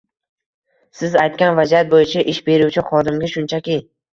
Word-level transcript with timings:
Siz 1.01 1.17
aytgan 1.25 1.53
vaziyat 1.61 1.93
bo‘yicha 1.93 2.25
ish 2.35 2.43
beruvchi 2.51 2.87
xodimga 2.91 3.33
shunchaki 3.37 3.79